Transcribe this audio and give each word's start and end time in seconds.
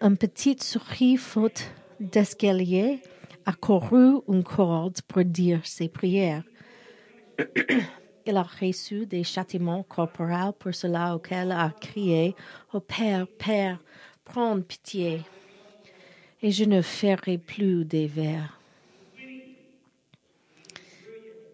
un 0.00 0.16
petit 0.16 0.56
souris 0.60 1.16
faute 1.16 1.70
d'escalier 2.00 3.00
a 3.46 3.52
couru 3.52 4.20
une 4.28 4.42
corde 4.42 5.00
pour 5.02 5.24
dire 5.24 5.60
ses 5.64 5.88
prières. 5.88 6.42
il 8.26 8.36
a 8.36 8.42
reçu 8.42 9.06
des 9.06 9.24
châtiments 9.24 9.82
corporels 9.84 10.52
pour 10.58 10.74
cela 10.74 11.14
auquel 11.14 11.52
a 11.52 11.70
crié 11.80 12.34
Ô 12.72 12.80
Père, 12.80 13.26
Père, 13.38 13.78
prends 14.24 14.60
pitié, 14.60 15.22
et 16.42 16.50
je 16.50 16.64
ne 16.64 16.82
ferai 16.82 17.38
plus 17.38 17.84
des 17.84 18.06
vers. 18.06 18.58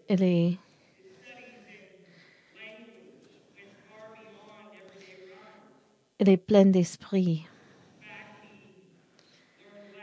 Il 0.09 0.23
est 0.23 0.57
Il 6.21 6.27
est 6.27 6.35
plein 6.35 6.65
d'esprit. 6.65 7.45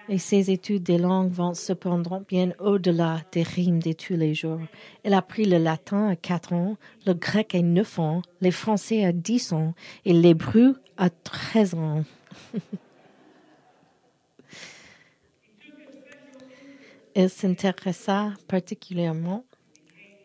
Et 0.08 0.16
ses 0.16 0.50
études 0.50 0.84
des 0.84 0.96
langues 0.96 1.30
vont 1.30 1.52
cependant 1.52 2.22
bien 2.26 2.52
au-delà 2.58 3.20
des 3.32 3.42
rimes 3.42 3.82
de 3.82 3.92
tous 3.92 4.14
les 4.14 4.32
jours. 4.32 4.60
Il 5.04 5.12
a 5.12 5.18
appris 5.18 5.44
le 5.44 5.58
latin 5.58 6.08
à 6.08 6.16
quatre 6.16 6.54
ans, 6.54 6.78
le 7.04 7.12
grec 7.12 7.54
à 7.54 7.60
neuf 7.60 7.98
ans, 7.98 8.22
les 8.40 8.50
français 8.50 9.04
à 9.04 9.12
dix 9.12 9.52
ans 9.52 9.74
et 10.06 10.14
l'hébreu 10.14 10.80
à 10.96 11.10
treize 11.10 11.74
ans. 11.74 12.04
Il 17.14 17.30
s'intéressa 17.30 18.34
particulièrement 18.46 19.44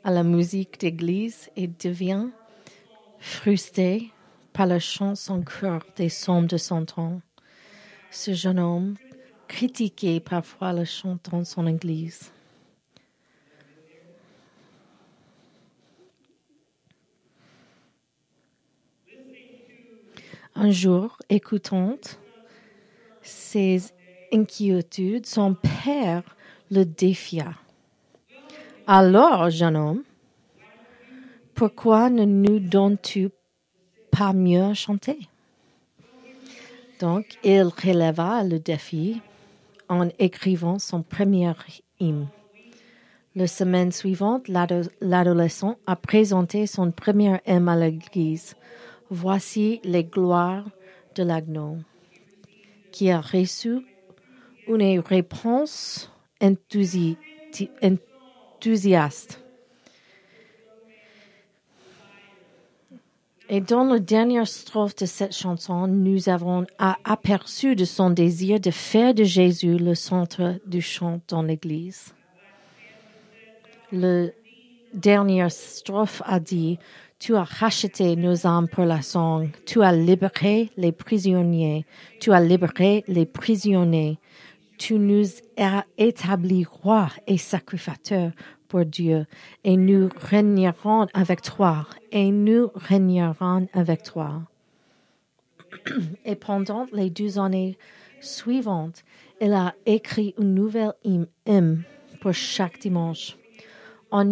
à 0.03 0.11
la 0.11 0.23
musique 0.23 0.79
d'église 0.79 1.49
et 1.55 1.67
devient 1.67 2.27
frustré 3.19 4.11
par 4.51 4.67
le 4.67 4.79
chant 4.79 5.15
sans 5.15 5.41
cœur 5.41 5.85
des 5.95 6.07
psaumes 6.07 6.47
de 6.47 6.57
son 6.57 6.83
temps. 6.85 7.21
Ce 8.09 8.33
jeune 8.33 8.59
homme 8.59 8.95
critiquait 9.47 10.19
parfois 10.19 10.73
le 10.73 10.83
chant 10.83 11.17
dans 11.31 11.45
son 11.45 11.65
église. 11.67 12.31
Un 20.63 20.69
jour, 20.69 21.17
écoutant 21.27 21.97
ses 23.23 23.81
inquiétudes, 24.31 25.25
son 25.25 25.55
père 25.55 26.21
le 26.69 26.83
défia. 26.85 27.55
Alors, 28.85 29.49
jeune 29.49 29.75
homme, 29.75 30.03
pourquoi 31.55 32.11
ne 32.11 32.25
nous 32.25 32.59
donnes-tu 32.59 33.29
pas 34.11 34.33
mieux 34.33 34.75
chanter? 34.75 35.17
Donc, 36.99 37.25
il 37.43 37.63
releva 37.63 38.43
le 38.43 38.59
défi 38.59 39.19
en 39.89 40.09
écrivant 40.19 40.77
son 40.77 41.01
premier 41.01 41.53
hymne. 41.99 42.27
La 43.33 43.47
semaine 43.47 43.91
suivante, 43.91 44.47
l'ado- 44.47 44.91
l'adolescent 44.99 45.77
a 45.87 45.95
présenté 45.95 46.67
son 46.67 46.91
premier 46.91 47.37
hymne 47.47 47.67
à 47.67 47.75
l'église. 47.75 48.55
Voici 49.13 49.81
les 49.83 50.05
gloires 50.05 50.69
de 51.15 51.23
l'agneau, 51.23 51.79
qui 52.93 53.11
a 53.11 53.19
reçu 53.19 53.81
une 54.69 54.99
réponse 54.99 56.09
enthousi- 56.39 57.17
enthousiaste. 57.83 59.43
Et 63.49 63.59
dans 63.59 63.83
la 63.83 63.99
dernière 63.99 64.47
strophe 64.47 64.95
de 64.95 65.05
cette 65.05 65.35
chanson, 65.35 65.87
nous 65.87 66.29
avons 66.29 66.65
aperçu 66.79 67.75
de 67.75 67.83
son 67.83 68.11
désir 68.11 68.61
de 68.61 68.71
faire 68.71 69.13
de 69.13 69.25
Jésus 69.25 69.77
le 69.77 69.93
centre 69.93 70.57
du 70.65 70.81
chant 70.81 71.19
dans 71.27 71.43
l'Église. 71.43 72.13
Le 73.91 74.31
dernière 74.93 75.51
strophe 75.51 76.21
a 76.23 76.39
dit, 76.39 76.79
Tu 77.21 77.35
as 77.35 77.43
racheté 77.43 78.15
nos 78.15 78.47
âmes 78.47 78.67
pour 78.67 78.83
la 78.83 79.03
sang, 79.03 79.43
tu 79.67 79.83
as 79.83 79.91
libéré 79.91 80.71
les 80.75 80.91
prisonniers, 80.91 81.85
tu 82.19 82.33
as 82.33 82.41
libéré 82.41 83.03
les 83.07 83.27
prisonniers, 83.27 84.17
tu 84.79 84.95
nous 84.95 85.27
as 85.55 85.85
établis 85.99 86.65
rois 86.65 87.09
et 87.27 87.37
sacrificateurs 87.37 88.31
pour 88.67 88.85
Dieu, 88.85 89.27
et 89.63 89.77
nous 89.77 90.09
régnerons 90.15 91.05
avec 91.13 91.43
toi, 91.43 91.85
et 92.11 92.31
nous 92.31 92.71
régnerons 92.73 93.67
avec 93.71 94.01
toi. 94.01 94.41
Et 96.25 96.35
pendant 96.35 96.87
les 96.91 97.11
deux 97.11 97.37
années 97.37 97.77
suivantes, 98.19 99.03
il 99.39 99.53
a 99.53 99.75
écrit 99.85 100.33
une 100.39 100.55
nouvelle 100.55 100.93
hymne 101.03 101.83
pour 102.19 102.33
chaque 102.33 102.79
dimanche. 102.79 103.37
En 104.09 104.25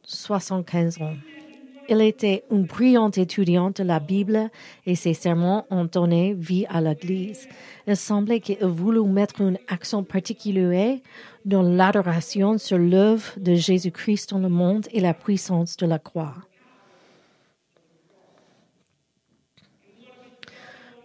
75 0.03 1.01
ans. 1.01 1.15
Il 1.89 1.99
était 2.01 2.45
un 2.49 2.59
brillant 2.59 3.11
étudiant 3.11 3.71
de 3.71 3.83
la 3.83 3.99
Bible 3.99 4.49
et 4.85 4.95
ses 4.95 5.13
sermons 5.13 5.65
ont 5.69 5.83
donné 5.83 6.33
vie 6.33 6.65
à 6.69 6.79
l'Église. 6.79 7.47
Il 7.87 7.97
semblait 7.97 8.39
qu'il 8.39 8.65
voulait 8.65 9.05
mettre 9.05 9.41
un 9.41 9.55
accent 9.67 10.03
particulier 10.03 11.01
dans 11.43 11.61
l'adoration 11.61 12.57
sur 12.57 12.77
l'œuvre 12.77 13.33
de 13.37 13.55
Jésus-Christ 13.55 14.29
dans 14.29 14.39
le 14.39 14.47
monde 14.47 14.87
et 14.91 15.01
la 15.01 15.13
puissance 15.13 15.75
de 15.75 15.85
la 15.85 15.99
croix. 15.99 16.35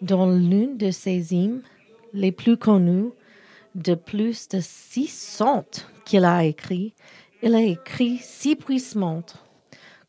Dans 0.01 0.31
l'une 0.31 0.77
de 0.77 0.93
ses 0.93 1.35
hymnes 1.35 1.63
les 2.13 2.31
plus 2.31 2.57
connus, 2.57 3.11
de 3.75 3.97
plus 3.97 4.49
de 4.49 4.61
600 4.61 5.65
qu'il 6.05 6.25
a 6.25 6.45
écrit, 6.45 6.95
il 7.43 7.55
a 7.57 7.63
écrit 7.63 8.19
si 8.19 8.55
puissamment 8.55 9.25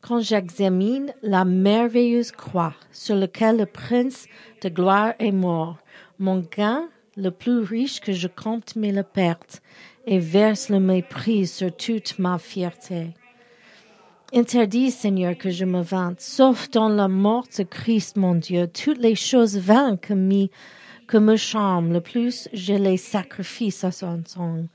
quand 0.00 0.20
j'examine 0.20 1.12
la 1.22 1.44
merveilleuse 1.44 2.32
croix 2.32 2.74
sur 2.92 3.16
laquelle 3.16 3.58
le 3.58 3.66
prince 3.66 4.26
de 4.62 4.68
gloire 4.68 5.14
est 5.18 5.32
mort, 5.32 5.78
mon 6.18 6.38
gain 6.38 6.88
le 7.16 7.30
plus 7.30 7.58
riche 7.60 8.00
que 8.00 8.12
je 8.12 8.28
compte 8.28 8.76
met 8.76 8.92
la 8.92 9.04
perte 9.04 9.62
et 10.06 10.18
verse 10.18 10.68
le 10.68 10.80
mépris 10.80 11.46
sur 11.46 11.74
toute 11.74 12.18
ma 12.18 12.38
fierté. 12.38 13.14
Interdis, 14.32 14.92
Seigneur, 14.92 15.36
que 15.36 15.50
je 15.50 15.64
me 15.64 15.82
vante, 15.82 16.20
sauf 16.20 16.70
dans 16.70 16.88
la 16.88 17.08
mort 17.08 17.46
de 17.58 17.64
Christ, 17.64 18.16
mon 18.16 18.36
Dieu, 18.36 18.68
toutes 18.68 18.98
les 18.98 19.16
choses 19.16 19.56
vaines 19.56 19.98
que, 19.98 20.14
que 21.08 21.18
me 21.18 21.36
charment 21.36 21.92
le 21.92 22.00
plus, 22.00 22.48
je 22.52 22.74
les 22.74 22.96
sacrifice 22.96 23.82
à 23.82 23.90
son 23.90 24.22
sang. 24.24 24.66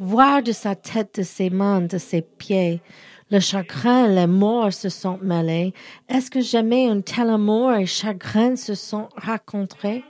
Voir 0.00 0.42
de 0.42 0.52
sa 0.52 0.74
tête, 0.74 1.18
de 1.18 1.22
ses 1.22 1.50
mains, 1.50 1.82
de 1.82 1.98
ses 1.98 2.20
pieds, 2.20 2.82
le 3.30 3.40
chagrin, 3.40 4.06
les 4.06 4.26
morts 4.26 4.72
se 4.72 4.88
sont 4.88 5.18
mêlés. 5.20 5.74
Est-ce 6.08 6.30
que 6.30 6.40
jamais 6.40 6.88
un 6.88 7.00
tel 7.00 7.28
amour 7.28 7.72
et 7.72 7.86
chagrin 7.86 8.54
se 8.54 8.74
sont 8.74 9.08
rencontrés? 9.16 10.04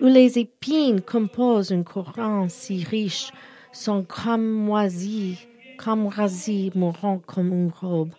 Où 0.00 0.06
les 0.06 0.38
épines 0.38 1.00
composent 1.00 1.70
une 1.70 1.84
couronne 1.84 2.48
si 2.48 2.84
riche, 2.84 3.32
sont 3.72 4.04
comme 4.04 4.48
moisies, 4.48 5.38
comme 5.76 6.06
rasées, 6.06 6.70
mourant 6.74 7.20
comme 7.26 7.52
une 7.52 7.72
robe 7.80 8.12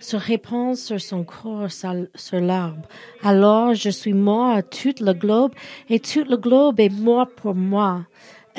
se 0.00 0.16
répand 0.16 0.76
sur 0.76 1.00
son 1.00 1.24
corps 1.24 1.70
sur 1.70 2.40
l'arbre. 2.40 2.86
Alors 3.22 3.74
je 3.74 3.90
suis 3.90 4.12
mort 4.12 4.50
à 4.50 4.62
tout 4.62 4.94
le 5.00 5.12
globe 5.12 5.52
et 5.88 5.98
tout 5.98 6.24
le 6.28 6.36
globe 6.36 6.78
est 6.80 6.88
mort 6.88 7.28
pour 7.28 7.54
moi. 7.54 8.04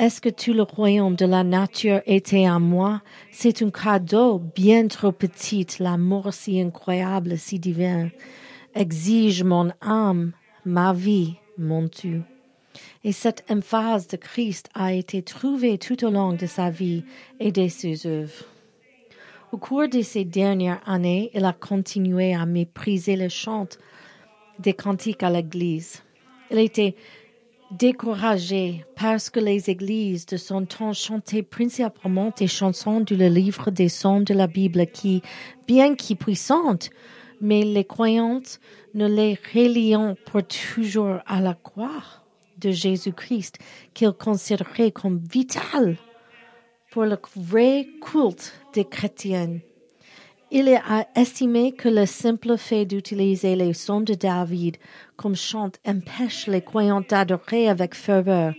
Est-ce 0.00 0.22
que 0.22 0.30
tout 0.30 0.54
le 0.54 0.62
royaume 0.62 1.14
de 1.14 1.26
la 1.26 1.44
nature 1.44 2.00
était 2.06 2.46
à 2.46 2.58
moi? 2.58 3.02
C'est 3.30 3.60
un 3.60 3.68
cadeau 3.68 4.38
bien 4.38 4.88
trop 4.88 5.12
petit, 5.12 5.66
la 5.78 5.98
mort 5.98 6.32
si 6.32 6.58
incroyable, 6.58 7.36
si 7.36 7.58
divin. 7.58 8.08
Exige 8.74 9.44
mon 9.44 9.70
âme, 9.82 10.32
ma 10.64 10.94
vie, 10.94 11.34
mon 11.58 11.86
tu. 11.86 12.22
Et 13.04 13.12
cette 13.12 13.44
emphase 13.50 14.08
de 14.08 14.16
Christ 14.16 14.70
a 14.72 14.94
été 14.94 15.20
trouvée 15.20 15.76
tout 15.76 16.02
au 16.02 16.10
long 16.10 16.32
de 16.32 16.46
sa 16.46 16.70
vie 16.70 17.04
et 17.38 17.52
de 17.52 17.68
ses 17.68 18.06
œuvres. 18.06 18.46
Au 19.52 19.58
cours 19.58 19.86
de 19.86 20.00
ces 20.00 20.24
dernières 20.24 20.80
années, 20.86 21.30
il 21.34 21.44
a 21.44 21.52
continué 21.52 22.34
à 22.34 22.46
mépriser 22.46 23.16
le 23.16 23.28
chant 23.28 23.68
des 24.58 24.72
cantiques 24.72 25.22
à 25.22 25.28
l'église. 25.28 26.02
Il 26.50 26.58
était 26.58 26.96
découragé 27.70 28.84
parce 28.96 29.30
que 29.30 29.40
les 29.40 29.70
églises 29.70 30.26
de 30.26 30.36
son 30.36 30.64
temps 30.64 30.92
chantaient 30.92 31.42
principalement 31.42 32.32
des 32.36 32.48
chansons 32.48 33.00
du 33.00 33.16
livre 33.16 33.70
des 33.70 33.86
Psaumes 33.86 34.24
de 34.24 34.34
la 34.34 34.46
Bible 34.46 34.86
qui, 34.86 35.22
bien 35.66 35.94
qu'ils 35.94 36.16
puissantes, 36.16 36.90
mais 37.40 37.62
les 37.62 37.84
croyantes 37.84 38.60
ne 38.94 39.06
les 39.06 39.38
reliant 39.54 40.16
pour 40.26 40.42
toujours 40.42 41.18
à 41.26 41.40
la 41.40 41.54
croix 41.54 42.02
de 42.58 42.70
Jésus-Christ 42.70 43.58
qu'ils 43.94 44.12
considéraient 44.12 44.90
comme 44.90 45.20
vitale 45.30 45.96
pour 46.90 47.04
le 47.04 47.18
vrai 47.36 47.88
culte 48.02 48.52
des 48.74 48.84
chrétiens. 48.84 49.60
Il 50.52 50.68
a 50.68 51.06
estimé 51.14 51.70
que 51.70 51.88
le 51.88 52.06
simple 52.06 52.56
fait 52.56 52.84
d'utiliser 52.84 53.54
les 53.54 53.72
sons 53.72 54.00
de 54.00 54.14
David 54.14 54.78
comme 55.16 55.36
chant 55.36 55.70
empêche 55.86 56.48
les 56.48 56.60
croyants 56.60 57.04
d'adorer 57.08 57.68
avec 57.68 57.94
ferveur. 57.94 58.54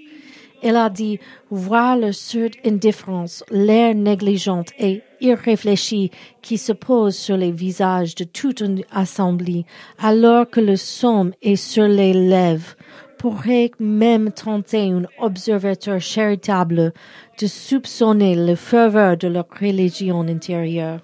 Il 0.64 0.78
a 0.78 0.90
dit 0.90 1.20
voir 1.50 1.98
le 1.98 2.14
sud 2.14 2.56
indifférence, 2.64 3.44
l'air 3.52 3.94
négligent 3.94 4.64
et 4.80 5.02
irréfléchi 5.20 6.12
qui 6.42 6.58
se 6.58 6.72
pose 6.72 7.18
sur 7.18 7.36
les 7.36 7.52
visages 7.52 8.16
de 8.16 8.24
toute 8.24 8.62
une 8.62 8.84
assemblée, 8.92 9.66
alors 10.00 10.50
que 10.50 10.62
le 10.62 10.78
somme 10.78 11.34
est 11.42 11.58
sur 11.58 11.90
les 11.90 12.14
lèvres, 12.14 12.76
pourrait 13.18 13.72
même 13.80 14.32
tenter 14.32 14.92
un 14.92 15.04
observateur 15.20 16.00
charitable 16.00 16.94
de 17.38 17.48
soupçonner 17.48 18.36
le 18.36 18.56
ferveur 18.56 19.18
de 19.18 19.28
leur 19.28 19.48
religion 19.60 20.22
intérieure. 20.22 21.02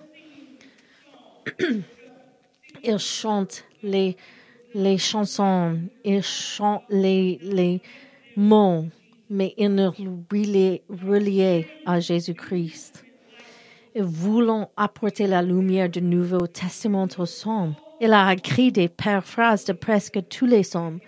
ils 2.83 2.99
chantent 2.99 3.63
les, 3.83 4.15
chansons, 4.97 5.79
ils 6.03 6.23
chantent 6.23 6.83
les, 6.89 7.81
mots, 8.35 8.85
mais 9.29 9.53
ils 9.57 9.73
ne 9.73 9.87
relient 9.87 11.65
à 11.85 11.99
Jésus-Christ. 11.99 13.03
Ils 13.95 14.03
voulons 14.03 14.69
apporter 14.77 15.27
la 15.27 15.41
lumière 15.41 15.89
du 15.89 16.01
Nouveau 16.01 16.45
Testament 16.47 17.07
aux 17.17 17.23
psaumes. 17.23 17.73
Il 17.99 18.13
a 18.13 18.31
écrit 18.31 18.71
des 18.71 18.89
paraphrases 18.89 19.65
de 19.65 19.73
presque 19.73 20.19
tous 20.29 20.45
les 20.45 20.61
psaumes, 20.61 20.99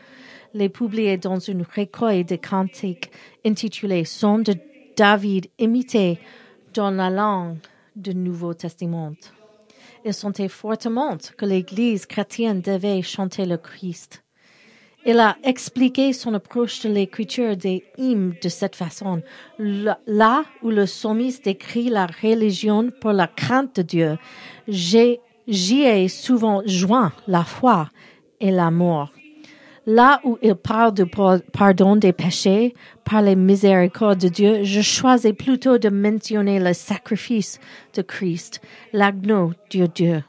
les 0.55 0.69
publiés 0.69 1.17
dans 1.17 1.37
une 1.37 1.61
recueil 1.63 2.25
de 2.25 2.35
cantiques 2.35 3.11
intitulé 3.45 4.03
Psaumes 4.03 4.43
de 4.43 4.55
David 4.97 5.47
imité 5.59 6.19
dans 6.73 6.89
la 6.89 7.11
langue 7.11 7.57
du 7.95 8.15
Nouveau 8.15 8.55
Testament. 8.55 9.13
Il 10.09 10.13
sentait 10.15 10.47
fortement 10.47 11.17
que 11.37 11.45
l'Église 11.45 12.07
chrétienne 12.07 12.61
devait 12.61 13.03
chanter 13.03 13.45
le 13.45 13.57
Christ. 13.57 14.23
Il 15.05 15.19
a 15.19 15.37
expliqué 15.43 16.13
son 16.13 16.33
approche 16.33 16.81
de 16.81 16.89
l'écriture 16.89 17.55
des 17.55 17.83
hymnes 17.95 18.33
de 18.41 18.49
cette 18.49 18.75
façon. 18.75 19.21
Là 19.59 20.45
où 20.63 20.71
le 20.71 20.85
psalmiste 20.85 21.45
décrit 21.45 21.89
la 21.89 22.07
religion 22.07 22.89
pour 22.99 23.11
la 23.11 23.27
crainte 23.27 23.75
de 23.75 23.81
Dieu, 23.83 24.17
j'y 24.67 25.81
ai 25.83 26.07
souvent 26.07 26.63
joint 26.65 27.13
la 27.27 27.43
foi 27.43 27.89
et 28.39 28.49
l'amour. 28.49 29.11
Là 29.91 30.21
où 30.23 30.37
il 30.43 30.53
parle 30.53 30.93
du 30.93 31.03
pardon 31.51 31.95
des 31.95 32.13
péchés 32.13 32.75
par 33.03 33.23
les 33.23 33.35
miséricordes 33.35 34.19
de 34.19 34.27
Dieu, 34.27 34.63
je 34.63 34.81
choisis 34.81 35.33
plutôt 35.33 35.79
de 35.79 35.89
mentionner 35.89 36.59
le 36.59 36.73
sacrifice 36.73 37.59
de 37.95 38.03
Christ, 38.03 38.61
l'agneau 38.93 39.53
de 39.71 39.87
Dieu. 39.87 40.23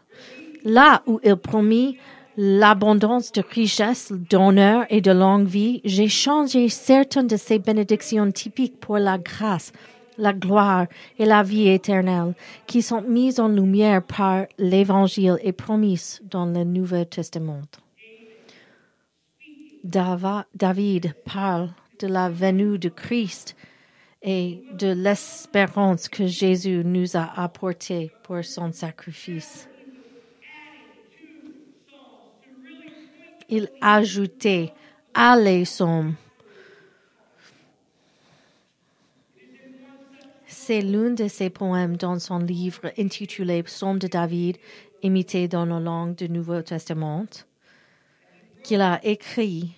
Là 0.65 1.03
où 1.07 1.21
il 1.23 1.37
promit 1.37 1.99
l'abondance 2.39 3.33
de 3.33 3.43
richesse, 3.51 4.11
d'honneur 4.31 4.87
et 4.89 5.03
de 5.03 5.13
longue 5.13 5.47
vie, 5.47 5.83
j'ai 5.85 6.09
changé 6.09 6.71
certaines 6.71 7.27
de 7.27 7.37
ces 7.37 7.59
bénédictions 7.59 8.33
typiques 8.33 8.81
pour 8.81 8.97
la 8.97 9.19
grâce, 9.19 9.73
la 10.17 10.33
gloire 10.33 10.87
et 11.19 11.27
la 11.27 11.43
vie 11.43 11.69
éternelle, 11.69 12.33
qui 12.67 12.81
sont 12.81 13.03
mises 13.03 13.39
en 13.39 13.49
lumière 13.49 14.03
par 14.03 14.47
l'Évangile 14.57 15.37
et 15.43 15.53
promises 15.53 16.23
dans 16.31 16.47
le 16.47 16.65
Nouveau 16.65 17.05
Testament. 17.05 17.61
David 19.83 21.15
parle 21.25 21.71
de 21.99 22.07
la 22.07 22.29
venue 22.29 22.79
de 22.79 22.89
Christ 22.89 23.57
et 24.23 24.63
de 24.73 24.89
l'espérance 24.89 26.09
que 26.09 26.27
Jésus 26.27 26.83
nous 26.85 27.17
a 27.17 27.41
apportée 27.41 28.11
pour 28.23 28.45
son 28.45 28.73
sacrifice. 28.73 29.69
Il 33.49 33.69
ajoutait 33.81 34.73
à 35.15 35.37
les 35.37 35.65
sommes. 35.65 36.15
C'est 40.47 40.83
l'un 40.83 41.11
de 41.11 41.27
ses 41.27 41.51
poèmes 41.51 41.97
dans 41.97 42.19
son 42.19 42.39
livre 42.39 42.93
intitulé 42.99 43.63
Psaume 43.63 43.99
de 43.99 44.07
David, 44.07 44.59
imité 45.03 45.49
dans 45.49 45.65
la 45.65 45.81
langue 45.81 46.15
du 46.15 46.29
Nouveau 46.29 46.63
Testament 46.63 47.27
qu'il 48.63 48.81
a 48.81 49.01
écrit, 49.03 49.71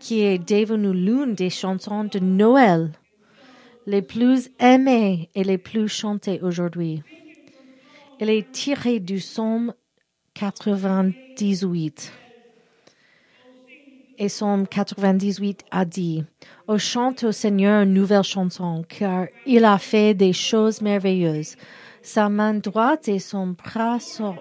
qui 0.00 0.20
est 0.20 0.38
devenu 0.38 0.92
l'une 0.92 1.34
des 1.34 1.50
chansons 1.50 2.04
de 2.04 2.18
Noël 2.18 2.92
les 3.86 4.02
plus 4.02 4.50
aimées 4.58 5.28
et 5.34 5.44
les 5.44 5.58
plus 5.58 5.88
chantées 5.88 6.40
aujourd'hui. 6.42 7.02
Il 8.20 8.30
est 8.30 8.50
tiré 8.52 9.00
du 9.00 9.16
psaume 9.16 9.74
98. 10.34 12.12
Et 14.16 14.26
psaume 14.28 14.66
98 14.66 15.64
a 15.70 15.84
dit, 15.84 16.24
Au 16.68 16.78
chante 16.78 17.24
au 17.24 17.32
Seigneur 17.32 17.82
une 17.82 17.92
nouvelle 17.92 18.22
chanson, 18.22 18.84
car 18.88 19.26
il 19.44 19.64
a 19.64 19.78
fait 19.78 20.14
des 20.14 20.32
choses 20.32 20.80
merveilleuses. 20.80 21.56
Sa 22.02 22.28
main 22.28 22.54
droite 22.54 23.08
et 23.08 23.18
son 23.18 23.48
bras 23.48 23.98
sont 23.98 24.36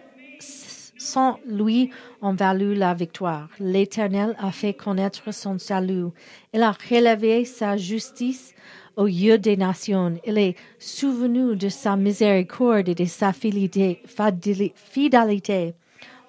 sans 1.04 1.38
lui 1.46 1.90
ont 2.22 2.34
valu 2.34 2.74
la 2.76 2.94
victoire. 2.94 3.50
L'Éternel 3.60 4.36
a 4.40 4.52
fait 4.52 4.74
connaître 4.74 5.34
son 5.34 5.60
salut. 5.60 6.08
Il 6.54 6.64
a 6.64 6.72
relevé 6.72 7.44
sa 7.44 7.76
justice 7.76 8.56
au 8.96 9.06
lieu 9.08 9.38
des 9.38 9.58
nations. 9.58 10.18
Il 10.26 10.38
est 10.38 10.56
souvenu 10.80 11.56
de 11.58 11.68
sa 11.68 11.98
miséricorde 11.98 12.88
et 12.88 12.96
de 12.96 13.06
sa 13.06 13.34
fidélité 13.34 14.00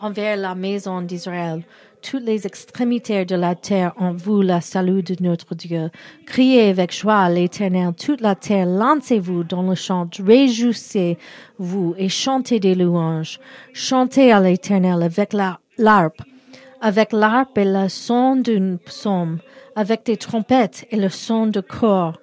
envers 0.00 0.36
la 0.36 0.54
maison 0.54 1.00
d'Israël 1.02 1.62
toutes 2.10 2.24
les 2.24 2.46
extrémités 2.46 3.24
de 3.24 3.34
la 3.34 3.54
terre 3.54 3.94
en 3.96 4.12
vous 4.12 4.42
la 4.42 4.60
salut 4.60 5.02
de 5.02 5.16
notre 5.20 5.54
Dieu. 5.54 5.90
Criez 6.26 6.68
avec 6.68 6.92
joie 6.92 7.20
à 7.20 7.30
l'Éternel, 7.30 7.94
toute 7.94 8.20
la 8.20 8.34
terre, 8.34 8.66
lancez-vous 8.66 9.44
dans 9.44 9.62
le 9.62 9.74
chant, 9.74 10.08
réjouissez-vous 10.22 11.94
et 11.96 12.08
chantez 12.10 12.60
des 12.60 12.74
louanges. 12.74 13.40
Chantez 13.72 14.32
à 14.32 14.40
l'Éternel 14.40 15.02
avec 15.02 15.32
l'harpe, 15.78 16.22
avec 16.82 17.12
l'harpe 17.12 17.56
et 17.56 17.64
le 17.64 17.88
son 17.88 18.36
d'une 18.36 18.78
psaume, 18.78 19.38
avec 19.74 20.04
des 20.04 20.18
trompettes 20.18 20.86
et 20.90 20.96
le 20.96 21.08
son 21.08 21.46
de 21.46 21.60
corps. 21.60 22.20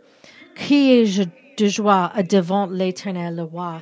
Criez 0.53 1.25
de 1.57 1.67
joie 1.67 2.11
devant 2.29 2.67
l'Éternel 2.67 3.35
le 3.35 3.43
roi. 3.43 3.81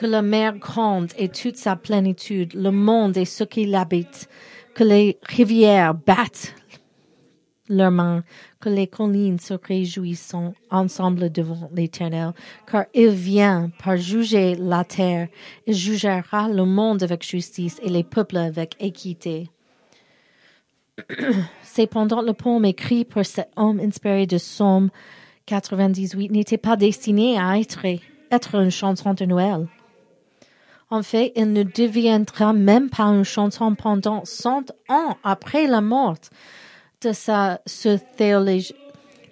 Que 0.00 0.06
la 0.06 0.22
mer 0.22 0.56
grande 0.56 1.12
et 1.18 1.28
toute 1.28 1.58
sa 1.58 1.76
plénitude, 1.76 2.54
le 2.54 2.70
monde 2.70 3.18
et 3.18 3.26
ceux 3.26 3.44
qui 3.44 3.66
l'habitent, 3.66 4.30
que 4.74 4.82
les 4.82 5.18
rivières 5.24 5.92
battent 5.92 6.54
leurs 7.68 7.90
mains, 7.90 8.24
que 8.60 8.70
les 8.70 8.86
collines 8.86 9.38
se 9.38 9.52
réjouissent 9.52 10.34
ensemble 10.70 11.30
devant 11.30 11.68
l'Éternel, 11.74 12.32
car 12.66 12.86
il 12.94 13.10
vient 13.10 13.70
par 13.84 13.98
juger 13.98 14.54
la 14.54 14.84
terre, 14.84 15.28
il 15.66 15.74
jugera 15.74 16.48
le 16.48 16.64
monde 16.64 17.02
avec 17.02 17.22
justice 17.22 17.78
et 17.82 17.90
les 17.90 18.02
peuples 18.02 18.38
avec 18.38 18.76
équité. 18.80 19.50
Cependant, 21.62 22.22
le 22.22 22.32
poème 22.32 22.64
écrit 22.64 23.04
pour 23.04 23.26
cet 23.26 23.50
homme 23.54 23.78
inspiré 23.80 24.26
de 24.26 24.38
Somme 24.38 24.88
98 25.44 26.30
n'était 26.30 26.56
pas 26.56 26.76
destiné 26.76 27.38
à 27.38 27.58
être, 27.58 27.84
être 28.30 28.54
une 28.54 28.70
chanson 28.70 29.12
de 29.12 29.26
Noël. 29.26 29.68
En 30.92 31.04
fait, 31.04 31.32
il 31.36 31.52
ne 31.52 31.62
deviendra 31.62 32.52
même 32.52 32.90
pas 32.90 33.04
une 33.04 33.22
chanson 33.22 33.76
pendant 33.76 34.24
cent 34.24 34.72
ans 34.88 35.16
après 35.22 35.68
la 35.68 35.80
mort 35.80 36.16
de 37.00 37.12
ce 37.12 37.96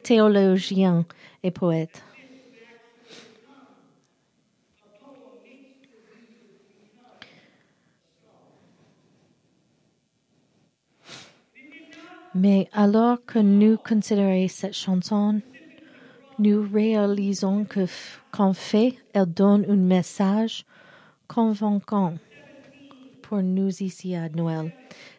théologien 0.04 1.04
et 1.42 1.50
poète. 1.50 2.02
Mais 12.34 12.68
alors 12.72 13.18
que 13.26 13.40
nous 13.40 13.76
considérons 13.78 14.46
cette 14.46 14.74
chanson, 14.74 15.40
nous 16.38 16.64
réalisons 16.72 17.64
que, 17.64 17.86
qu'en 18.30 18.52
fait, 18.52 18.94
elle 19.12 19.26
donne 19.26 19.66
un 19.68 19.74
message 19.74 20.64
convaincant 21.28 22.14
pour 23.22 23.40
nous 23.42 23.82
ici 23.82 24.16
à 24.16 24.28
Noël. 24.30 24.72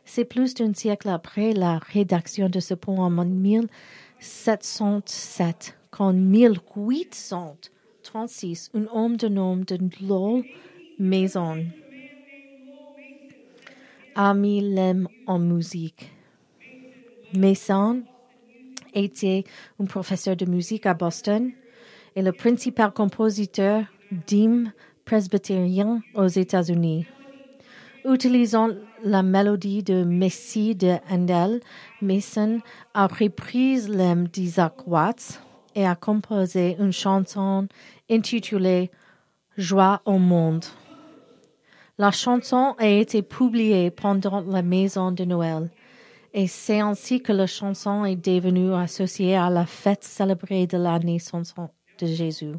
C'est 0.03 0.25
plus 0.25 0.55
d'un 0.55 0.73
siècle 0.73 1.09
après 1.09 1.53
la 1.53 1.77
rédaction 1.77 2.49
de 2.49 2.59
ce 2.59 2.73
poème 2.73 3.19
en 3.19 3.25
1707 3.25 5.77
qu'en 5.91 6.13
1836, 6.13 8.71
un 8.73 8.87
homme 8.91 9.17
de 9.17 9.27
nom 9.27 9.57
de 9.57 9.77
Lowell 10.01 10.43
Maison 10.97 11.63
a 14.15 14.33
mis 14.33 14.61
l'âme 14.61 15.07
en 15.27 15.37
musique. 15.39 16.11
Mason 17.33 18.03
était 18.93 19.43
un 19.79 19.85
professeur 19.85 20.35
de 20.35 20.45
musique 20.45 20.87
à 20.87 20.93
Boston 20.93 21.51
et 22.15 22.21
le 22.21 22.31
principal 22.31 22.91
compositeur 22.91 23.83
d'hymnes 24.27 24.73
presbytérien 25.09 26.01
aux 26.13 26.27
États-Unis. 26.27 27.07
Utilisant 28.05 28.69
la 29.03 29.23
mélodie 29.23 29.81
de 29.81 30.03
Messie 30.03 30.75
de 30.75 30.97
Handel, 31.09 31.61
Mason 31.99 32.59
a 32.93 33.07
repris 33.07 33.81
l'hymne 33.87 34.25
d'Isaac 34.25 34.87
Watts 34.87 35.41
et 35.73 35.87
a 35.87 35.95
composé 35.95 36.77
une 36.79 36.91
chanson 36.91 37.67
intitulée 38.07 38.91
Joie 39.57 39.99
au 40.05 40.19
monde. 40.19 40.65
La 41.97 42.11
chanson 42.11 42.75
a 42.77 42.85
été 42.85 43.23
publiée 43.23 43.89
pendant 43.89 44.41
la 44.41 44.61
maison 44.61 45.11
de 45.11 45.25
Noël 45.25 45.71
et 46.35 46.45
c'est 46.45 46.81
ainsi 46.81 47.19
que 47.19 47.33
la 47.33 47.47
chanson 47.47 48.05
est 48.05 48.15
devenue 48.15 48.75
associée 48.75 49.35
à 49.35 49.49
la 49.49 49.65
fête 49.65 50.03
célébrée 50.03 50.67
de 50.67 50.77
la 50.77 50.99
naissance 50.99 51.55
de 51.99 52.05
Jésus. 52.05 52.53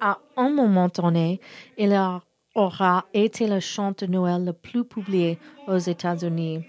À 0.00 0.18
un 0.36 0.50
moment 0.50 0.88
donné, 0.88 1.40
il 1.78 1.98
aura 2.54 3.06
été 3.14 3.46
le 3.46 3.60
chant 3.60 3.92
de 3.96 4.06
Noël 4.06 4.44
le 4.44 4.52
plus 4.52 4.84
publié 4.84 5.38
aux 5.66 5.78
États-Unis. 5.78 6.64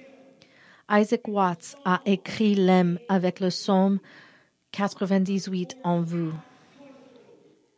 Isaac 0.89 1.27
Watts 1.27 1.75
a 1.83 2.01
écrit 2.05 2.55
l'hymne 2.55 2.99
avec 3.09 3.39
le 3.39 3.49
psaume 3.49 3.99
98 4.71 5.77
en 5.83 6.01
vue. 6.01 6.31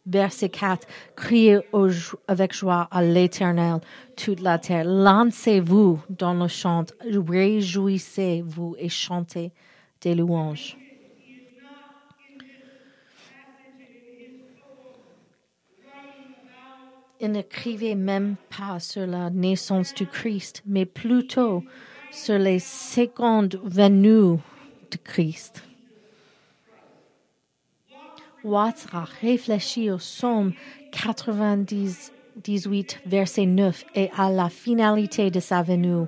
Verset 0.06 0.50
4. 0.50 0.88
Criez 1.15 1.60
avec 2.27 2.53
joie 2.53 2.88
à 2.91 3.01
l'Éternel, 3.01 3.79
toute 4.15 4.41
la 4.41 4.60
terre. 4.60 4.86
Lancez-vous 4.86 6.00
dans 6.10 6.34
le 6.34 6.48
chant, 6.48 6.86
réjouissez-vous 7.01 8.75
et 8.77 8.89
chantez 8.89 9.51
des 10.01 10.15
louanges. 10.15 10.77
Il 17.20 17.32
n'écrivait 17.32 17.96
même 17.96 18.36
pas 18.56 18.80
sur 18.80 19.06
la 19.06 19.30
naissance 19.30 19.94
du 19.94 20.08
Christ, 20.08 20.64
mais 20.66 20.86
plutôt 20.86 21.64
sur 22.12 22.40
les 22.40 22.60
secondes 22.60 23.60
venues 23.64 24.40
de 24.92 24.98
Christ. 25.04 25.64
Watts 28.44 28.88
a 28.94 29.04
réfléchi 29.22 29.92
au 29.92 29.98
psaume 29.98 30.54
98, 30.92 33.02
verset 33.06 33.46
9 33.46 33.86
et 33.96 34.10
à 34.18 34.32
la 34.32 34.50
finalité 34.50 35.30
de 35.30 35.42
sa 35.42 35.62
venue, 35.62 36.06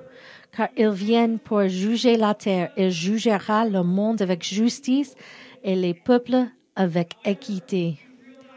car 0.56 0.68
il 0.76 0.90
vient 0.90 1.36
pour 1.36 1.68
juger 1.68 2.16
la 2.16 2.34
terre, 2.34 2.72
il 2.76 2.90
jugera 2.90 3.66
le 3.66 3.82
monde 3.82 4.22
avec 4.22 4.42
justice 4.42 5.14
et 5.62 5.76
les 5.76 5.94
peuples 5.94 6.46
avec 6.74 7.12
équité. 7.24 7.98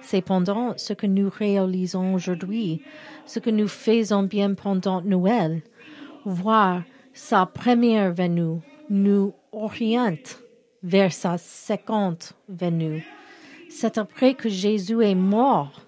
Cependant, 0.06 0.74
ce 0.78 0.94
que 0.94 1.08
nous 1.08 1.30
réalisons 1.30 2.14
aujourd'hui, 2.14 2.82
ce 3.26 3.40
que 3.40 3.50
nous 3.50 3.68
faisons 3.68 4.24
bien 4.24 4.54
pendant 4.54 5.02
Noël, 5.02 5.62
voir 6.26 6.84
sa 7.14 7.46
première 7.46 8.14
venue, 8.14 8.60
nous 8.90 9.34
oriente 9.52 10.40
vers 10.84 11.12
sa 11.12 11.38
seconde 11.38 12.24
venue. 12.48 13.06
C'est 13.70 13.98
après 13.98 14.36
que 14.36 14.48
Jésus 14.50 15.04
est 15.04 15.16
mort, 15.16 15.82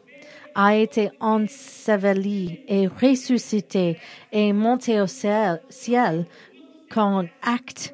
a 0.55 0.75
été 0.75 1.11
enseveli 1.19 2.61
et 2.67 2.87
ressuscité 2.87 3.99
et 4.31 4.51
monté 4.51 4.99
au 4.99 5.05
ciel, 5.05 5.61
ciel 5.69 6.25
acte 7.43 7.93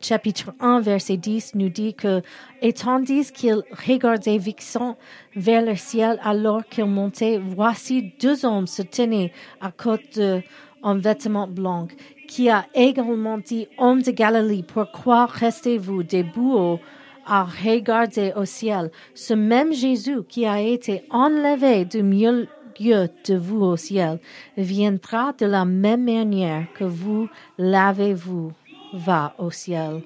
chapitre 0.00 0.52
1, 0.60 0.80
verset 0.80 1.16
10 1.16 1.54
nous 1.54 1.68
dit 1.68 1.94
que, 1.94 2.22
et 2.62 2.72
tandis 2.72 3.32
qu'il 3.32 3.62
regardait 3.86 4.38
vixant 4.38 4.96
vers 5.34 5.64
le 5.64 5.76
ciel 5.76 6.18
alors 6.22 6.64
qu'il 6.64 6.86
montait, 6.86 7.38
voici 7.38 8.12
deux 8.20 8.44
hommes 8.44 8.66
se 8.66 8.82
tenaient 8.82 9.32
à 9.60 9.70
côté 9.70 10.44
d'un 10.82 10.98
vêtement 10.98 11.48
blanc, 11.48 11.88
qui 12.28 12.50
a 12.50 12.66
également 12.74 13.38
dit, 13.38 13.68
Homme 13.78 14.02
de 14.02 14.10
Galilée, 14.10 14.62
pourquoi 14.62 15.26
restez-vous 15.26 16.02
debout 16.02 16.78
à 17.26 17.44
regarder 17.44 18.32
au 18.36 18.44
ciel? 18.44 18.90
Ce 19.14 19.34
même 19.34 19.72
Jésus 19.72 20.22
qui 20.28 20.46
a 20.46 20.60
été 20.60 21.04
enlevé 21.10 21.84
du 21.84 22.02
milieu 22.02 22.48
de 22.80 23.36
vous 23.36 23.62
au 23.62 23.76
ciel 23.76 24.20
viendra 24.56 25.32
de 25.32 25.46
la 25.46 25.64
même 25.64 26.04
manière 26.04 26.66
que 26.74 26.84
vous 26.84 27.28
l'avez-vous 27.58 28.52
va 28.92 29.34
au 29.38 29.50
ciel. 29.50 30.02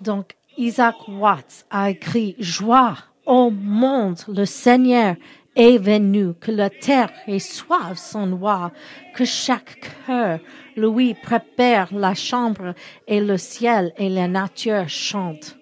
Donc, 0.00 0.36
Isaac 0.56 0.96
Watts 1.08 1.66
a 1.70 1.90
écrit 1.90 2.34
Joie 2.38 2.96
au 3.26 3.50
monde, 3.50 4.18
le 4.28 4.44
Seigneur 4.44 5.16
est 5.56 5.78
venu, 5.78 6.34
que 6.34 6.50
la 6.50 6.70
terre 6.70 7.10
reçoive 7.26 7.96
son 7.96 8.36
roi, 8.36 8.70
que 9.14 9.24
chaque 9.24 9.80
cœur 10.06 10.38
lui 10.76 11.14
prépare 11.14 11.88
la 11.92 12.14
chambre 12.14 12.74
et 13.08 13.20
le 13.20 13.38
ciel 13.38 13.92
et 13.96 14.08
la 14.08 14.28
nature 14.28 14.88
chantent. 14.88 15.56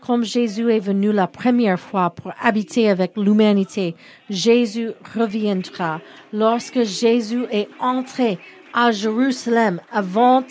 Comme 0.00 0.24
Jésus 0.24 0.72
est 0.72 0.80
venu 0.80 1.12
la 1.12 1.28
première 1.28 1.78
fois 1.78 2.10
pour 2.10 2.32
habiter 2.40 2.90
avec 2.90 3.16
l'humanité, 3.16 3.94
Jésus 4.28 4.90
reviendra. 5.14 6.00
Lorsque 6.32 6.82
Jésus 6.82 7.44
est 7.52 7.68
entré 7.78 8.38
à 8.72 8.90
Jérusalem 8.90 9.80
avant 9.90 10.44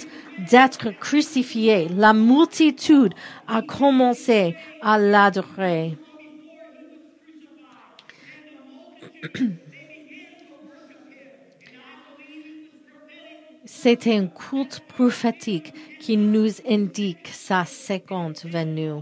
d'être 0.49 0.91
crucifié, 0.99 1.87
la 1.89 2.13
multitude 2.13 3.13
a 3.47 3.61
commencé 3.61 4.55
à 4.81 4.97
l'adorer. 4.97 5.97
C'est 13.65 14.07
un 14.07 14.27
culte 14.27 14.81
prophétique 14.87 15.73
qui 15.99 16.17
nous 16.17 16.49
indique 16.67 17.27
sa 17.27 17.65
seconde 17.65 18.37
venue. 18.43 19.01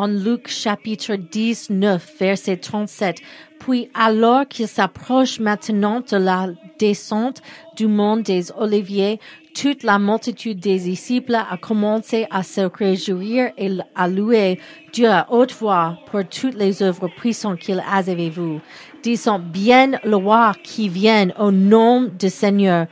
En 0.00 0.06
Luc 0.06 0.46
chapitre 0.46 1.16
19, 1.16 2.12
verset 2.20 2.58
37, 2.58 3.16
puis 3.58 3.90
alors 3.94 4.46
qu'il 4.46 4.68
s'approche 4.68 5.40
maintenant 5.40 6.02
de 6.08 6.16
la 6.16 6.46
descente 6.78 7.42
du 7.76 7.88
mont 7.88 8.16
des 8.16 8.52
Oliviers, 8.52 9.18
toute 9.60 9.82
la 9.82 9.98
multitude 9.98 10.60
des 10.60 10.78
disciples 10.78 11.34
a 11.34 11.56
commencé 11.56 12.28
à 12.30 12.44
se 12.44 12.60
réjouir 12.60 13.50
et 13.58 13.76
à 13.96 14.06
louer 14.06 14.60
Dieu 14.92 15.10
à 15.10 15.26
haute 15.32 15.52
voix 15.54 15.98
pour 16.06 16.20
toutes 16.28 16.54
les 16.54 16.80
œuvres 16.80 17.08
puissantes 17.08 17.58
qu'il 17.58 17.80
a 17.80 17.96
avec 17.96 18.30
vous, 18.34 18.60
disant 19.02 19.40
bien 19.40 19.98
le 20.04 20.14
roi 20.14 20.52
qui 20.62 20.88
vient 20.88 21.30
au 21.40 21.50
nom 21.50 22.02
du 22.02 22.30
Seigneur, 22.30 22.86